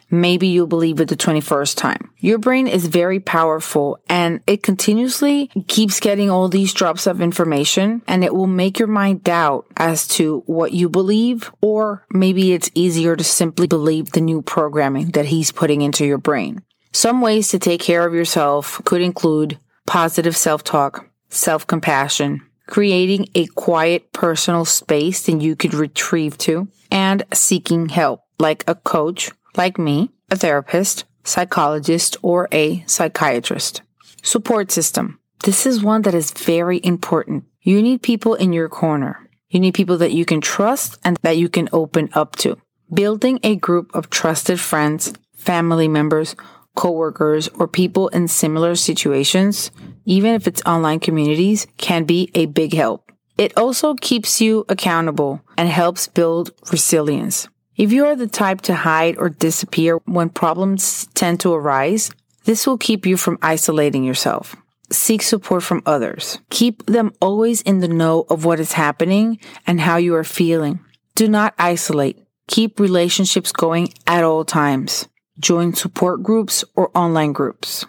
maybe 0.09 0.47
you'll 0.47 0.67
believe 0.67 0.99
it 0.99 1.07
the 1.07 1.15
21st 1.15 1.75
time. 1.75 2.11
Your 2.17 2.37
brain 2.37 2.67
is 2.67 2.87
very 2.87 3.19
powerful 3.19 3.99
and 4.07 4.41
it 4.47 4.63
continuously 4.63 5.49
keeps 5.67 5.99
getting 5.99 6.29
all 6.29 6.47
these 6.47 6.73
drops 6.73 7.07
of 7.07 7.21
information 7.21 8.01
and 8.07 8.23
it 8.23 8.33
will 8.33 8.47
make 8.47 8.79
your 8.79 8.87
mind 8.87 9.23
doubt 9.23 9.65
as 9.77 10.07
to 10.09 10.43
what 10.45 10.71
you 10.73 10.89
believe 10.89 11.51
or 11.61 12.05
maybe 12.11 12.53
it's 12.53 12.71
easier 12.73 13.15
to 13.15 13.23
simply 13.23 13.67
believe 13.67 14.11
the 14.11 14.21
new 14.21 14.41
programming 14.41 15.11
that 15.11 15.25
he's 15.25 15.51
putting 15.51 15.81
into 15.81 16.05
your 16.05 16.17
brain. 16.17 16.61
Some 16.91 17.21
ways 17.21 17.49
to 17.49 17.59
take 17.59 17.81
care 17.81 18.05
of 18.05 18.13
yourself 18.13 18.81
could 18.85 19.01
include 19.01 19.59
positive 19.85 20.35
self-talk, 20.35 21.09
self-compassion, 21.29 22.41
creating 22.67 23.27
a 23.35 23.45
quiet 23.47 24.11
personal 24.13 24.65
space 24.65 25.23
that 25.23 25.41
you 25.41 25.55
could 25.55 25.73
retrieve 25.73 26.37
to, 26.37 26.67
and 26.91 27.23
seeking 27.33 27.89
help 27.89 28.21
like 28.39 28.63
a 28.67 28.75
coach 28.75 29.31
like 29.59 29.77
me, 29.77 30.09
a 30.31 30.37
therapist, 30.37 31.03
psychologist, 31.25 32.15
or 32.21 32.47
a 32.53 32.81
psychiatrist. 32.87 33.81
Support 34.23 34.71
system. 34.71 35.19
This 35.43 35.65
is 35.65 35.83
one 35.83 36.03
that 36.03 36.15
is 36.15 36.31
very 36.31 36.79
important. 36.81 37.43
You 37.61 37.81
need 37.81 38.01
people 38.01 38.35
in 38.35 38.53
your 38.53 38.69
corner. 38.69 39.29
You 39.49 39.59
need 39.59 39.73
people 39.73 39.97
that 39.97 40.13
you 40.13 40.23
can 40.23 40.39
trust 40.39 40.97
and 41.03 41.17
that 41.23 41.37
you 41.37 41.49
can 41.49 41.67
open 41.73 42.07
up 42.13 42.37
to. 42.37 42.57
Building 42.93 43.39
a 43.43 43.57
group 43.57 43.93
of 43.93 44.09
trusted 44.09 44.61
friends, 44.61 45.13
family 45.35 45.89
members, 45.89 46.37
coworkers, 46.77 47.49
or 47.49 47.67
people 47.67 48.07
in 48.09 48.29
similar 48.29 48.75
situations, 48.75 49.71
even 50.05 50.35
if 50.35 50.47
it's 50.47 50.63
online 50.65 51.01
communities, 51.01 51.67
can 51.75 52.05
be 52.05 52.31
a 52.33 52.45
big 52.45 52.73
help. 52.73 53.11
It 53.37 53.57
also 53.57 53.95
keeps 53.95 54.39
you 54.39 54.65
accountable 54.69 55.41
and 55.57 55.67
helps 55.67 56.07
build 56.07 56.51
resilience. 56.71 57.49
If 57.79 57.93
you 57.93 58.05
are 58.07 58.15
the 58.17 58.27
type 58.27 58.59
to 58.63 58.75
hide 58.75 59.15
or 59.17 59.29
disappear 59.29 59.99
when 60.03 60.27
problems 60.27 61.07
tend 61.13 61.39
to 61.39 61.53
arise, 61.53 62.11
this 62.43 62.67
will 62.67 62.77
keep 62.77 63.05
you 63.05 63.15
from 63.15 63.39
isolating 63.41 64.03
yourself 64.03 64.55
seek 64.91 65.21
support 65.21 65.63
from 65.63 65.83
others. 65.85 66.39
Keep 66.49 66.87
them 66.87 67.13
always 67.21 67.61
in 67.61 67.79
the 67.79 67.87
know 67.87 68.25
of 68.29 68.43
what 68.43 68.59
is 68.59 68.73
happening 68.73 69.39
and 69.67 69.79
how 69.79 69.97
you 69.97 70.15
are 70.15 70.23
feeling. 70.23 70.79
Do 71.15 71.27
not 71.27 71.53
isolate. 71.59 72.17
Keep 72.47 72.79
relationships 72.79 73.51
going 73.51 73.93
at 74.07 74.23
all 74.23 74.43
times. 74.43 75.07
Join 75.39 75.73
support 75.73 76.23
groups 76.23 76.65
or 76.75 76.89
online 76.97 77.33
groups. 77.33 77.85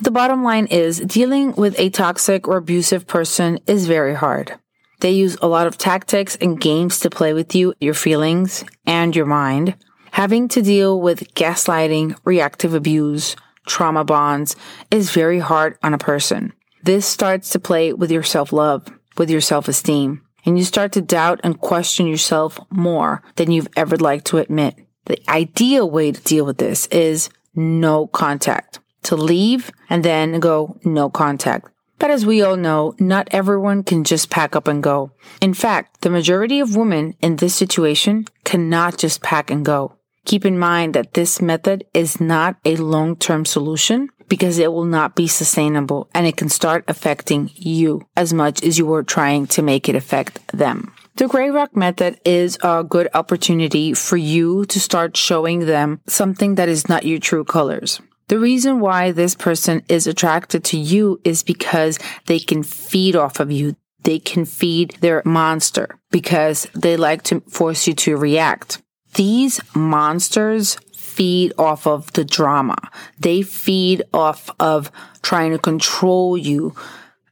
The 0.00 0.10
bottom 0.10 0.42
line 0.42 0.66
is 0.66 1.00
dealing 1.00 1.54
with 1.56 1.78
a 1.78 1.90
toxic 1.90 2.48
or 2.48 2.58
abusive 2.58 3.06
person 3.06 3.58
is 3.66 3.86
very 3.86 4.14
hard. 4.14 4.58
They 5.00 5.10
use 5.10 5.36
a 5.42 5.48
lot 5.48 5.66
of 5.66 5.78
tactics 5.78 6.36
and 6.36 6.60
games 6.60 7.00
to 7.00 7.10
play 7.10 7.32
with 7.32 7.54
you, 7.54 7.74
your 7.80 7.94
feelings, 7.94 8.64
and 8.86 9.14
your 9.14 9.26
mind. 9.26 9.76
Having 10.12 10.48
to 10.48 10.62
deal 10.62 11.00
with 11.00 11.34
gaslighting, 11.34 12.16
reactive 12.24 12.74
abuse, 12.74 13.36
trauma 13.66 14.04
bonds 14.04 14.56
is 14.90 15.10
very 15.10 15.40
hard 15.40 15.76
on 15.82 15.94
a 15.94 15.98
person. 15.98 16.52
This 16.82 17.06
starts 17.06 17.50
to 17.50 17.58
play 17.58 17.92
with 17.92 18.10
your 18.10 18.22
self 18.22 18.52
love, 18.52 18.86
with 19.16 19.30
your 19.30 19.40
self 19.40 19.68
esteem, 19.68 20.22
and 20.44 20.58
you 20.58 20.64
start 20.64 20.92
to 20.92 21.00
doubt 21.00 21.40
and 21.42 21.60
question 21.60 22.06
yourself 22.06 22.60
more 22.70 23.22
than 23.36 23.50
you've 23.50 23.68
ever 23.76 23.96
liked 23.96 24.26
to 24.26 24.38
admit. 24.38 24.76
The 25.06 25.18
ideal 25.28 25.90
way 25.90 26.12
to 26.12 26.20
deal 26.20 26.44
with 26.44 26.58
this 26.58 26.86
is 26.86 27.28
no 27.54 28.06
contact, 28.06 28.80
to 29.04 29.16
leave 29.16 29.70
and 29.90 30.04
then 30.04 30.40
go 30.40 30.78
no 30.84 31.10
contact. 31.10 31.68
But 31.98 32.10
as 32.10 32.26
we 32.26 32.42
all 32.42 32.56
know, 32.56 32.94
not 32.98 33.28
everyone 33.30 33.82
can 33.82 34.04
just 34.04 34.30
pack 34.30 34.56
up 34.56 34.68
and 34.68 34.82
go. 34.82 35.12
In 35.40 35.54
fact, 35.54 36.02
the 36.02 36.10
majority 36.10 36.60
of 36.60 36.76
women 36.76 37.14
in 37.20 37.36
this 37.36 37.54
situation 37.54 38.26
cannot 38.44 38.98
just 38.98 39.22
pack 39.22 39.50
and 39.50 39.64
go. 39.64 39.96
Keep 40.24 40.44
in 40.44 40.58
mind 40.58 40.94
that 40.94 41.14
this 41.14 41.40
method 41.40 41.84
is 41.92 42.20
not 42.20 42.56
a 42.64 42.76
long-term 42.76 43.44
solution 43.44 44.08
because 44.28 44.58
it 44.58 44.72
will 44.72 44.86
not 44.86 45.14
be 45.14 45.26
sustainable 45.26 46.08
and 46.14 46.26
it 46.26 46.36
can 46.36 46.48
start 46.48 46.84
affecting 46.88 47.50
you 47.54 48.06
as 48.16 48.32
much 48.32 48.62
as 48.62 48.78
you 48.78 48.86
were 48.86 49.02
trying 49.02 49.46
to 49.46 49.62
make 49.62 49.88
it 49.88 49.94
affect 49.94 50.40
them. 50.56 50.92
The 51.16 51.28
gray 51.28 51.50
rock 51.50 51.76
method 51.76 52.18
is 52.24 52.58
a 52.62 52.82
good 52.82 53.08
opportunity 53.14 53.94
for 53.94 54.16
you 54.16 54.64
to 54.64 54.80
start 54.80 55.16
showing 55.16 55.60
them 55.60 56.00
something 56.08 56.56
that 56.56 56.68
is 56.68 56.88
not 56.88 57.04
your 57.04 57.20
true 57.20 57.44
colors. 57.44 58.00
The 58.28 58.38
reason 58.38 58.80
why 58.80 59.12
this 59.12 59.34
person 59.34 59.82
is 59.88 60.06
attracted 60.06 60.64
to 60.64 60.78
you 60.78 61.20
is 61.24 61.42
because 61.42 61.98
they 62.26 62.38
can 62.38 62.62
feed 62.62 63.16
off 63.16 63.38
of 63.40 63.50
you. 63.52 63.76
They 64.02 64.18
can 64.18 64.44
feed 64.44 64.96
their 65.00 65.22
monster 65.24 65.98
because 66.10 66.66
they 66.74 66.96
like 66.96 67.22
to 67.24 67.40
force 67.48 67.86
you 67.86 67.94
to 67.94 68.16
react. 68.16 68.82
These 69.14 69.60
monsters 69.74 70.76
feed 70.96 71.52
off 71.58 71.86
of 71.86 72.12
the 72.14 72.24
drama. 72.24 72.76
They 73.18 73.42
feed 73.42 74.02
off 74.12 74.50
of 74.58 74.90
trying 75.22 75.52
to 75.52 75.58
control 75.58 76.36
you. 76.36 76.74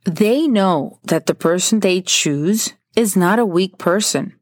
They 0.04 0.46
know 0.46 0.99
that 1.04 1.26
the 1.26 1.34
person 1.34 1.80
they 1.80 2.00
choose 2.00 2.75
is 2.94 3.16
not 3.16 3.38
a 3.38 3.46
weak 3.46 3.78
person. 3.78 4.34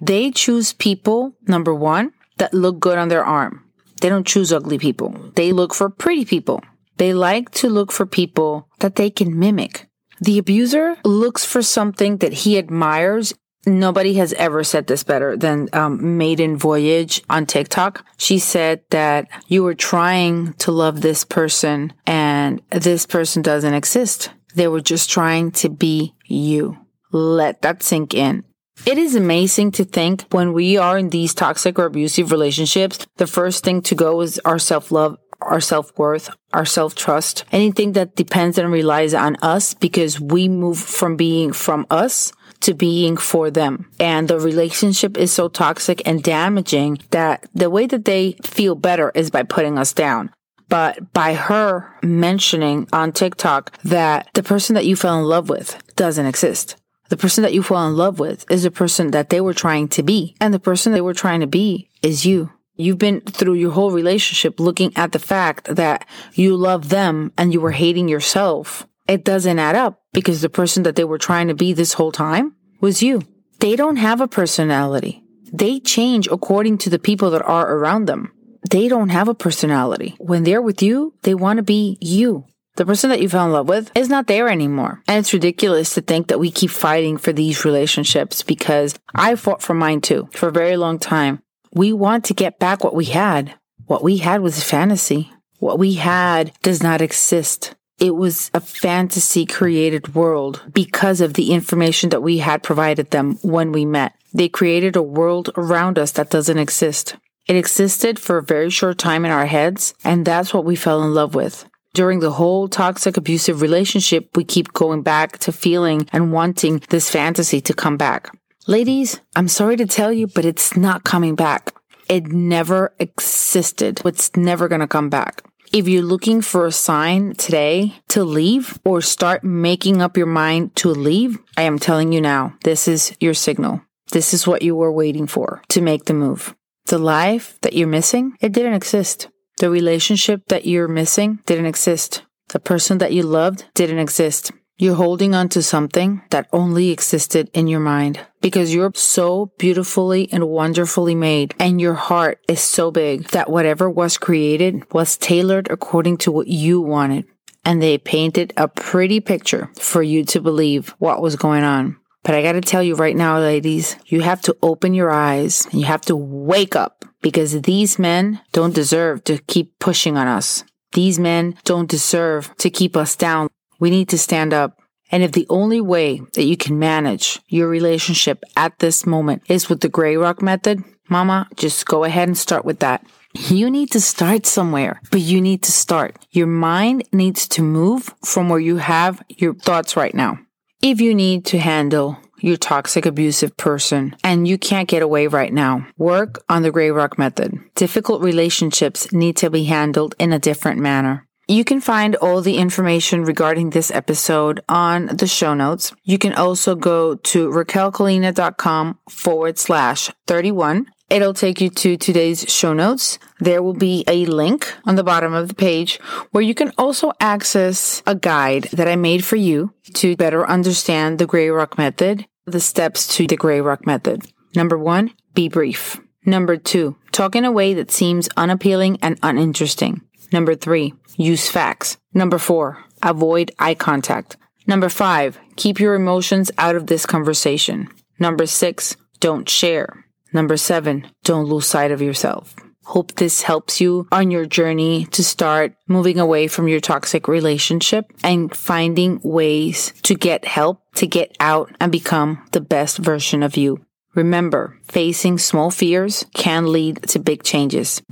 They 0.00 0.30
choose 0.30 0.72
people, 0.72 1.34
number 1.46 1.74
one, 1.74 2.12
that 2.38 2.52
look 2.52 2.80
good 2.80 2.98
on 2.98 3.08
their 3.08 3.24
arm. 3.24 3.64
They 4.02 4.08
don't 4.08 4.26
choose 4.26 4.52
ugly 4.52 4.78
people. 4.78 5.14
They 5.36 5.52
look 5.52 5.72
for 5.72 5.88
pretty 5.88 6.24
people. 6.24 6.60
They 6.98 7.14
like 7.14 7.50
to 7.52 7.70
look 7.70 7.92
for 7.92 8.04
people 8.04 8.68
that 8.80 8.96
they 8.96 9.10
can 9.10 9.38
mimic. 9.38 9.88
The 10.20 10.38
abuser 10.38 10.96
looks 11.04 11.44
for 11.44 11.62
something 11.62 12.18
that 12.18 12.32
he 12.32 12.58
admires 12.58 13.32
Nobody 13.64 14.14
has 14.14 14.32
ever 14.32 14.64
said 14.64 14.88
this 14.88 15.04
better 15.04 15.36
than 15.36 15.68
um, 15.72 16.18
Maiden 16.18 16.56
Voyage 16.56 17.22
on 17.30 17.46
TikTok. 17.46 18.04
She 18.16 18.40
said 18.40 18.82
that 18.90 19.28
you 19.46 19.62
were 19.62 19.74
trying 19.74 20.54
to 20.54 20.72
love 20.72 21.00
this 21.00 21.24
person 21.24 21.92
and 22.04 22.60
this 22.70 23.06
person 23.06 23.40
doesn't 23.40 23.72
exist. 23.72 24.30
They 24.56 24.66
were 24.66 24.80
just 24.80 25.10
trying 25.10 25.52
to 25.52 25.68
be 25.68 26.14
you. 26.26 26.76
Let 27.12 27.62
that 27.62 27.84
sink 27.84 28.14
in. 28.14 28.42
It 28.84 28.98
is 28.98 29.14
amazing 29.14 29.70
to 29.72 29.84
think 29.84 30.24
when 30.32 30.52
we 30.52 30.76
are 30.76 30.98
in 30.98 31.10
these 31.10 31.34
toxic 31.34 31.78
or 31.78 31.84
abusive 31.84 32.32
relationships, 32.32 33.06
the 33.16 33.28
first 33.28 33.62
thing 33.62 33.80
to 33.82 33.94
go 33.94 34.20
is 34.22 34.40
our 34.44 34.58
self 34.58 34.90
love, 34.90 35.18
our 35.40 35.60
self 35.60 35.96
worth, 35.96 36.28
our 36.52 36.64
self 36.64 36.96
trust, 36.96 37.44
anything 37.52 37.92
that 37.92 38.16
depends 38.16 38.58
and 38.58 38.72
relies 38.72 39.14
on 39.14 39.36
us 39.36 39.74
because 39.74 40.18
we 40.18 40.48
move 40.48 40.80
from 40.80 41.16
being 41.16 41.52
from 41.52 41.86
us 41.90 42.32
to 42.62 42.74
being 42.74 43.16
for 43.16 43.52
them. 43.52 43.88
And 44.00 44.26
the 44.26 44.40
relationship 44.40 45.16
is 45.16 45.32
so 45.32 45.48
toxic 45.48 46.02
and 46.04 46.20
damaging 46.20 46.98
that 47.10 47.46
the 47.54 47.70
way 47.70 47.86
that 47.86 48.04
they 48.04 48.32
feel 48.42 48.74
better 48.74 49.12
is 49.14 49.30
by 49.30 49.44
putting 49.44 49.78
us 49.78 49.92
down. 49.92 50.32
But 50.68 51.12
by 51.12 51.34
her 51.34 51.94
mentioning 52.02 52.88
on 52.92 53.12
TikTok 53.12 53.78
that 53.84 54.28
the 54.34 54.42
person 54.42 54.74
that 54.74 54.86
you 54.86 54.96
fell 54.96 55.20
in 55.20 55.24
love 55.24 55.48
with 55.48 55.80
doesn't 55.94 56.26
exist. 56.26 56.81
The 57.12 57.18
person 57.18 57.42
that 57.42 57.52
you 57.52 57.62
fall 57.62 57.86
in 57.86 57.94
love 57.94 58.18
with 58.18 58.50
is 58.50 58.62
the 58.62 58.70
person 58.70 59.10
that 59.10 59.28
they 59.28 59.42
were 59.42 59.52
trying 59.52 59.88
to 59.88 60.02
be. 60.02 60.34
And 60.40 60.54
the 60.54 60.58
person 60.58 60.92
they 60.92 61.02
were 61.02 61.12
trying 61.12 61.40
to 61.40 61.46
be 61.46 61.90
is 62.00 62.24
you. 62.24 62.50
You've 62.74 62.96
been 62.96 63.20
through 63.20 63.54
your 63.54 63.72
whole 63.72 63.90
relationship 63.90 64.58
looking 64.58 64.96
at 64.96 65.12
the 65.12 65.18
fact 65.18 65.74
that 65.76 66.06
you 66.32 66.56
love 66.56 66.88
them 66.88 67.30
and 67.36 67.52
you 67.52 67.60
were 67.60 67.72
hating 67.72 68.08
yourself 68.08 68.86
it 69.08 69.24
doesn't 69.24 69.58
add 69.58 69.74
up 69.74 70.00
because 70.12 70.40
the 70.40 70.48
person 70.48 70.84
that 70.84 70.96
they 70.96 71.04
were 71.04 71.18
trying 71.18 71.48
to 71.48 71.54
be 71.54 71.72
this 71.72 71.94
whole 71.94 72.12
time 72.12 72.54
was 72.80 73.02
you. 73.02 73.20
They 73.60 73.76
don't 73.76 73.96
have 73.96 74.20
a 74.20 74.28
personality. 74.28 75.22
They 75.52 75.80
change 75.80 76.28
according 76.28 76.78
to 76.78 76.90
the 76.90 76.98
people 76.98 77.30
that 77.30 77.42
are 77.42 77.74
around 77.76 78.06
them. 78.06 78.32
They 78.70 78.88
don't 78.88 79.10
have 79.10 79.28
a 79.28 79.34
personality. 79.34 80.14
When 80.18 80.44
they're 80.44 80.62
with 80.62 80.82
you, 80.82 81.14
they 81.22 81.34
want 81.34 81.58
to 81.58 81.62
be 81.62 81.98
you. 82.00 82.46
The 82.76 82.86
person 82.86 83.10
that 83.10 83.20
you 83.20 83.28
fell 83.28 83.44
in 83.44 83.52
love 83.52 83.68
with 83.68 83.90
is 83.94 84.08
not 84.08 84.26
there 84.26 84.48
anymore. 84.48 85.02
And 85.06 85.18
it's 85.18 85.34
ridiculous 85.34 85.94
to 85.94 86.00
think 86.00 86.28
that 86.28 86.40
we 86.40 86.50
keep 86.50 86.70
fighting 86.70 87.18
for 87.18 87.32
these 87.32 87.66
relationships 87.66 88.42
because 88.42 88.98
I 89.14 89.34
fought 89.34 89.62
for 89.62 89.74
mine 89.74 90.00
too 90.00 90.28
for 90.32 90.48
a 90.48 90.52
very 90.52 90.76
long 90.76 90.98
time. 90.98 91.42
We 91.74 91.92
want 91.92 92.24
to 92.26 92.34
get 92.34 92.58
back 92.58 92.82
what 92.82 92.94
we 92.94 93.06
had. 93.06 93.54
What 93.86 94.02
we 94.02 94.18
had 94.18 94.40
was 94.40 94.58
a 94.58 94.62
fantasy. 94.64 95.32
What 95.58 95.78
we 95.78 95.94
had 95.94 96.52
does 96.62 96.82
not 96.82 97.02
exist. 97.02 97.74
It 97.98 98.16
was 98.16 98.50
a 98.54 98.60
fantasy 98.60 99.46
created 99.46 100.14
world 100.14 100.62
because 100.72 101.20
of 101.20 101.34
the 101.34 101.52
information 101.52 102.10
that 102.10 102.22
we 102.22 102.38
had 102.38 102.62
provided 102.62 103.10
them 103.10 103.38
when 103.42 103.70
we 103.70 103.84
met. 103.84 104.14
They 104.32 104.48
created 104.48 104.96
a 104.96 105.02
world 105.02 105.50
around 105.56 105.98
us 105.98 106.10
that 106.12 106.30
doesn't 106.30 106.58
exist. 106.58 107.16
It 107.46 107.56
existed 107.56 108.18
for 108.18 108.38
a 108.38 108.42
very 108.42 108.70
short 108.70 108.98
time 108.98 109.24
in 109.24 109.30
our 109.30 109.46
heads, 109.46 109.94
and 110.04 110.24
that's 110.24 110.54
what 110.54 110.64
we 110.64 110.74
fell 110.74 111.02
in 111.02 111.12
love 111.12 111.34
with. 111.34 111.68
During 111.94 112.20
the 112.20 112.32
whole 112.32 112.68
toxic 112.68 113.18
abusive 113.18 113.60
relationship, 113.60 114.34
we 114.34 114.44
keep 114.44 114.72
going 114.72 115.02
back 115.02 115.36
to 115.38 115.52
feeling 115.52 116.08
and 116.10 116.32
wanting 116.32 116.82
this 116.88 117.10
fantasy 117.10 117.60
to 117.60 117.74
come 117.74 117.98
back. 117.98 118.30
Ladies, 118.66 119.20
I'm 119.36 119.48
sorry 119.48 119.76
to 119.76 119.86
tell 119.86 120.10
you, 120.10 120.26
but 120.26 120.46
it's 120.46 120.74
not 120.74 121.04
coming 121.04 121.34
back. 121.34 121.74
It 122.08 122.28
never 122.28 122.94
existed. 122.98 124.00
It's 124.06 124.34
never 124.36 124.68
going 124.68 124.80
to 124.80 124.86
come 124.86 125.10
back. 125.10 125.42
If 125.70 125.86
you're 125.86 126.02
looking 126.02 126.40
for 126.40 126.64
a 126.64 126.72
sign 126.72 127.34
today 127.34 127.94
to 128.08 128.24
leave 128.24 128.78
or 128.84 129.02
start 129.02 129.44
making 129.44 130.00
up 130.00 130.16
your 130.16 130.26
mind 130.26 130.74
to 130.76 130.88
leave, 130.88 131.38
I 131.58 131.62
am 131.62 131.78
telling 131.78 132.12
you 132.12 132.22
now, 132.22 132.54
this 132.64 132.88
is 132.88 133.14
your 133.20 133.34
signal. 133.34 133.82
This 134.12 134.32
is 134.32 134.46
what 134.46 134.62
you 134.62 134.76
were 134.76 134.92
waiting 134.92 135.26
for 135.26 135.62
to 135.68 135.82
make 135.82 136.06
the 136.06 136.14
move. 136.14 136.54
The 136.86 136.98
life 136.98 137.58
that 137.62 137.74
you're 137.74 137.88
missing, 137.88 138.36
it 138.40 138.52
didn't 138.52 138.74
exist. 138.74 139.28
The 139.62 139.70
relationship 139.70 140.48
that 140.48 140.66
you're 140.66 140.88
missing 140.88 141.38
didn't 141.46 141.66
exist. 141.66 142.24
The 142.48 142.58
person 142.58 142.98
that 142.98 143.12
you 143.12 143.22
loved 143.22 143.66
didn't 143.76 144.00
exist. 144.00 144.50
You're 144.76 144.96
holding 144.96 145.36
on 145.36 145.50
to 145.50 145.62
something 145.62 146.20
that 146.30 146.48
only 146.52 146.90
existed 146.90 147.48
in 147.54 147.68
your 147.68 147.78
mind 147.78 148.18
because 148.40 148.74
you're 148.74 148.90
so 148.96 149.52
beautifully 149.60 150.28
and 150.32 150.48
wonderfully 150.48 151.14
made 151.14 151.54
and 151.60 151.80
your 151.80 151.94
heart 151.94 152.40
is 152.48 152.60
so 152.60 152.90
big 152.90 153.28
that 153.28 153.50
whatever 153.50 153.88
was 153.88 154.18
created 154.18 154.82
was 154.92 155.16
tailored 155.16 155.70
according 155.70 156.16
to 156.16 156.32
what 156.32 156.48
you 156.48 156.80
wanted. 156.80 157.26
And 157.64 157.80
they 157.80 157.98
painted 157.98 158.52
a 158.56 158.66
pretty 158.66 159.20
picture 159.20 159.70
for 159.78 160.02
you 160.02 160.24
to 160.24 160.40
believe 160.40 160.92
what 160.98 161.22
was 161.22 161.36
going 161.36 161.62
on. 161.62 161.98
But 162.24 162.34
I 162.36 162.42
got 162.42 162.52
to 162.52 162.60
tell 162.60 162.82
you 162.82 162.94
right 162.94 163.16
now, 163.16 163.38
ladies, 163.38 163.96
you 164.06 164.20
have 164.20 164.40
to 164.42 164.56
open 164.62 164.94
your 164.94 165.10
eyes 165.10 165.66
and 165.66 165.80
you 165.80 165.86
have 165.86 166.02
to 166.02 166.16
wake 166.16 166.76
up 166.76 167.04
because 167.20 167.62
these 167.62 167.98
men 167.98 168.40
don't 168.52 168.74
deserve 168.74 169.24
to 169.24 169.38
keep 169.38 169.78
pushing 169.80 170.16
on 170.16 170.28
us. 170.28 170.64
These 170.92 171.18
men 171.18 171.56
don't 171.64 171.90
deserve 171.90 172.54
to 172.58 172.70
keep 172.70 172.96
us 172.96 173.16
down. 173.16 173.48
We 173.80 173.90
need 173.90 174.08
to 174.10 174.18
stand 174.18 174.54
up. 174.54 174.78
And 175.10 175.22
if 175.22 175.32
the 175.32 175.46
only 175.50 175.80
way 175.80 176.20
that 176.34 176.44
you 176.44 176.56
can 176.56 176.78
manage 176.78 177.40
your 177.48 177.68
relationship 177.68 178.44
at 178.56 178.78
this 178.78 179.04
moment 179.04 179.42
is 179.48 179.68
with 179.68 179.80
the 179.80 179.88
gray 179.88 180.16
rock 180.16 180.40
method, 180.40 180.84
mama, 181.08 181.48
just 181.56 181.86
go 181.86 182.04
ahead 182.04 182.28
and 182.28 182.38
start 182.38 182.64
with 182.64 182.78
that. 182.80 183.04
You 183.34 183.70
need 183.70 183.90
to 183.92 184.00
start 184.00 184.46
somewhere, 184.46 185.00
but 185.10 185.20
you 185.20 185.40
need 185.40 185.62
to 185.64 185.72
start. 185.72 186.16
Your 186.30 186.46
mind 186.46 187.04
needs 187.12 187.48
to 187.48 187.62
move 187.62 188.14
from 188.24 188.48
where 188.48 188.60
you 188.60 188.76
have 188.76 189.22
your 189.28 189.54
thoughts 189.54 189.96
right 189.96 190.14
now. 190.14 190.38
If 190.82 191.00
you 191.00 191.14
need 191.14 191.44
to 191.44 191.60
handle 191.60 192.18
your 192.40 192.56
toxic 192.56 193.06
abusive 193.06 193.56
person 193.56 194.16
and 194.24 194.48
you 194.48 194.58
can't 194.58 194.88
get 194.88 195.00
away 195.00 195.28
right 195.28 195.52
now, 195.52 195.86
work 195.96 196.42
on 196.48 196.62
the 196.62 196.72
gray 196.72 196.90
rock 196.90 197.16
method. 197.18 197.56
Difficult 197.76 198.20
relationships 198.20 199.12
need 199.12 199.36
to 199.36 199.48
be 199.48 199.62
handled 199.62 200.16
in 200.18 200.32
a 200.32 200.40
different 200.40 200.80
manner. 200.80 201.24
You 201.46 201.62
can 201.62 201.80
find 201.80 202.16
all 202.16 202.40
the 202.40 202.56
information 202.56 203.24
regarding 203.24 203.70
this 203.70 203.92
episode 203.92 204.60
on 204.68 205.06
the 205.06 205.28
show 205.28 205.54
notes. 205.54 205.92
You 206.02 206.18
can 206.18 206.32
also 206.32 206.74
go 206.74 207.14
to 207.14 207.48
raquelcolina.com 207.48 208.98
forward 209.08 209.60
slash 209.60 210.10
31 210.26 210.86
It'll 211.12 211.34
take 211.34 211.60
you 211.60 211.68
to 211.68 211.98
today's 211.98 212.50
show 212.50 212.72
notes. 212.72 213.18
There 213.38 213.62
will 213.62 213.74
be 213.74 214.02
a 214.08 214.24
link 214.24 214.72
on 214.86 214.94
the 214.94 215.04
bottom 215.04 215.34
of 215.34 215.46
the 215.46 215.54
page 215.54 215.98
where 216.30 216.42
you 216.42 216.54
can 216.54 216.72
also 216.78 217.12
access 217.20 218.02
a 218.06 218.14
guide 218.14 218.70
that 218.72 218.88
I 218.88 218.96
made 218.96 219.22
for 219.22 219.36
you 219.36 219.74
to 219.92 220.16
better 220.16 220.48
understand 220.48 221.18
the 221.18 221.26
Gray 221.26 221.50
Rock 221.50 221.76
method, 221.76 222.24
the 222.46 222.60
steps 222.60 223.14
to 223.16 223.26
the 223.26 223.36
Gray 223.36 223.60
Rock 223.60 223.84
method. 223.84 224.22
Number 224.56 224.78
one, 224.78 225.10
be 225.34 225.50
brief. 225.50 226.00
Number 226.24 226.56
two, 226.56 226.96
talk 227.10 227.36
in 227.36 227.44
a 227.44 227.52
way 227.52 227.74
that 227.74 227.90
seems 227.90 228.30
unappealing 228.38 228.96
and 229.02 229.18
uninteresting. 229.22 230.00
Number 230.32 230.54
three, 230.54 230.94
use 231.18 231.46
facts. 231.46 231.98
Number 232.14 232.38
four, 232.38 232.82
avoid 233.02 233.50
eye 233.58 233.74
contact. 233.74 234.38
Number 234.66 234.88
five, 234.88 235.38
keep 235.56 235.78
your 235.78 235.92
emotions 235.92 236.50
out 236.56 236.74
of 236.74 236.86
this 236.86 237.04
conversation. 237.04 237.90
Number 238.18 238.46
six, 238.46 238.96
don't 239.20 239.46
share. 239.46 240.06
Number 240.32 240.56
seven, 240.56 241.06
don't 241.24 241.44
lose 241.46 241.66
sight 241.66 241.90
of 241.90 242.00
yourself. 242.00 242.54
Hope 242.84 243.14
this 243.14 243.42
helps 243.42 243.80
you 243.80 244.08
on 244.10 244.30
your 244.30 244.44
journey 244.44 245.06
to 245.12 245.22
start 245.22 245.74
moving 245.86 246.18
away 246.18 246.48
from 246.48 246.66
your 246.68 246.80
toxic 246.80 247.28
relationship 247.28 248.12
and 248.24 248.54
finding 248.54 249.20
ways 249.22 249.92
to 250.02 250.14
get 250.14 250.44
help, 250.44 250.82
to 250.96 251.06
get 251.06 251.36
out 251.38 251.74
and 251.80 251.92
become 251.92 252.44
the 252.52 252.60
best 252.60 252.98
version 252.98 253.42
of 253.42 253.56
you. 253.56 253.84
Remember, 254.14 254.78
facing 254.84 255.38
small 255.38 255.70
fears 255.70 256.26
can 256.34 256.72
lead 256.72 257.02
to 257.04 257.18
big 257.18 257.44
changes. 257.44 258.02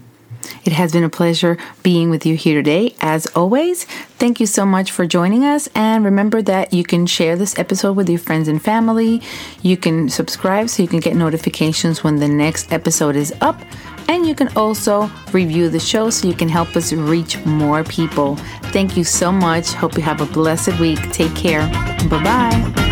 It 0.64 0.72
has 0.72 0.92
been 0.92 1.04
a 1.04 1.08
pleasure 1.08 1.56
being 1.82 2.10
with 2.10 2.26
you 2.26 2.36
here 2.36 2.54
today. 2.54 2.94
As 3.00 3.26
always, 3.28 3.84
thank 4.18 4.40
you 4.40 4.46
so 4.46 4.66
much 4.66 4.90
for 4.90 5.06
joining 5.06 5.44
us. 5.44 5.68
And 5.74 6.04
remember 6.04 6.42
that 6.42 6.72
you 6.72 6.84
can 6.84 7.06
share 7.06 7.36
this 7.36 7.58
episode 7.58 7.96
with 7.96 8.08
your 8.08 8.18
friends 8.18 8.48
and 8.48 8.62
family. 8.62 9.22
You 9.62 9.76
can 9.76 10.08
subscribe 10.08 10.68
so 10.68 10.82
you 10.82 10.88
can 10.88 11.00
get 11.00 11.16
notifications 11.16 12.04
when 12.04 12.16
the 12.16 12.28
next 12.28 12.72
episode 12.72 13.16
is 13.16 13.34
up. 13.40 13.60
And 14.08 14.26
you 14.26 14.34
can 14.34 14.48
also 14.56 15.10
review 15.32 15.68
the 15.68 15.78
show 15.78 16.10
so 16.10 16.26
you 16.26 16.34
can 16.34 16.48
help 16.48 16.74
us 16.76 16.92
reach 16.92 17.38
more 17.46 17.84
people. 17.84 18.36
Thank 18.72 18.96
you 18.96 19.04
so 19.04 19.30
much. 19.30 19.72
Hope 19.72 19.96
you 19.96 20.02
have 20.02 20.20
a 20.20 20.26
blessed 20.26 20.78
week. 20.80 20.98
Take 21.12 21.34
care. 21.36 21.66
Bye 22.08 22.24
bye. 22.24 22.89